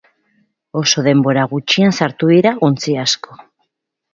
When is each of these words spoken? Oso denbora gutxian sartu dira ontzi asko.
Oso 0.81 1.03
denbora 1.07 1.43
gutxian 1.51 1.95
sartu 1.99 2.33
dira 2.33 2.55
ontzi 2.71 2.99
asko. 3.07 3.39